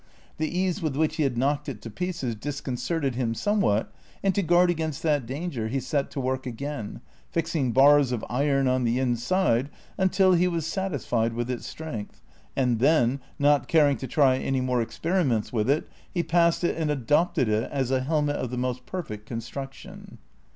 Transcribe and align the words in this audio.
The 0.37 0.49
ease 0.57 0.81
with 0.81 0.95
which 0.95 1.17
he 1.17 1.23
liad 1.29 1.37
knocked 1.37 1.69
it 1.69 1.79
to 1.83 1.89
pieces 1.91 2.33
dis 2.33 2.59
concerted 2.59 3.13
him 3.13 3.35
somewhat, 3.35 3.93
and 4.23 4.33
to 4.33 4.41
guavd 4.41 4.69
against 4.69 5.03
that 5.03 5.27
danger 5.27 5.67
he 5.67 5.79
set 5.79 6.09
to 6.09 6.19
work 6.19 6.47
again, 6.47 7.01
fixing 7.29 7.71
bars 7.71 8.11
of 8.11 8.25
iron 8.27 8.67
on 8.67 8.83
the 8.83 8.97
inside 8.97 9.69
until 9.99 10.33
he 10.33 10.47
was 10.47 10.65
satisiied 10.65 11.33
Avith 11.35 11.51
its 11.51 11.67
strength; 11.67 12.19
and 12.55 12.79
then, 12.79 13.19
not 13.37 13.67
caring 13.67 13.95
to 13.97 14.07
try 14.07 14.37
any 14.39 14.59
more 14.59 14.81
experiments 14.81 15.51
Avith 15.51 15.69
it, 15.69 15.89
he 16.11 16.23
passed 16.23 16.63
it 16.63 16.75
and 16.77 16.89
adopted 16.89 17.47
it 17.47 17.71
as 17.71 17.91
a 17.91 18.01
helmet 18.01 18.37
of 18.37 18.49
the 18.49 18.57
most 18.57 18.87
jjerfect 18.87 19.25
construction. 19.27 20.17